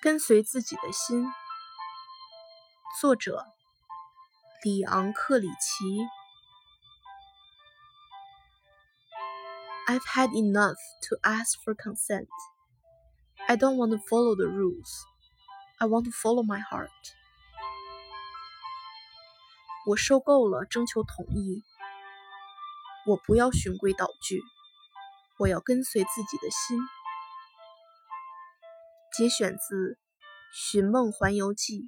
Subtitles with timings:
[0.00, 1.26] 跟随自己的心。
[3.00, 3.44] 作者：
[4.62, 6.06] 里昂·克里奇。
[9.88, 10.76] I've had enough
[11.08, 12.28] to ask for consent.
[13.48, 14.88] I don't want to follow the rules.
[15.78, 16.90] I want to follow my heart.
[19.86, 21.64] 我受够了征求同意。
[23.06, 24.42] 我不要循规蹈矩，
[25.38, 26.78] 我要跟随自己的心。
[29.18, 29.94] 节选自
[30.54, 31.80] 《寻梦环游记》。